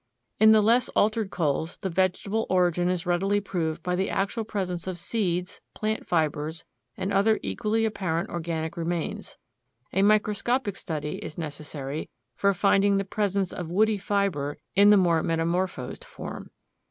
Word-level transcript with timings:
In 0.39 0.51
the 0.51 0.63
less 0.63 0.89
altered 0.95 1.29
coals 1.29 1.77
the 1.77 1.87
vegetable 1.91 2.47
origin 2.49 2.89
is 2.89 3.05
readily 3.05 3.39
proved 3.39 3.83
by 3.83 3.95
the 3.95 4.09
actual 4.09 4.43
presence 4.43 4.87
of 4.87 4.97
seeds, 4.97 5.61
plant 5.75 6.07
fibers, 6.07 6.65
and 6.97 7.13
other 7.13 7.39
equally 7.43 7.85
apparent 7.85 8.27
organic 8.31 8.75
remains. 8.75 9.37
A 9.93 10.01
microscopic 10.01 10.75
study 10.75 11.17
is 11.23 11.37
necessary 11.37 12.09
for 12.35 12.51
finding 12.55 12.97
the 12.97 13.05
presence 13.05 13.53
of 13.53 13.69
woody 13.69 13.99
fiber 13.99 14.57
in 14.75 14.89
the 14.89 14.97
more 14.97 15.21
metamorphosed 15.21 16.03
form. 16.03 16.49